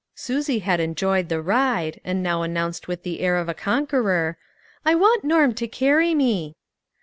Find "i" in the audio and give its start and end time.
4.83-4.95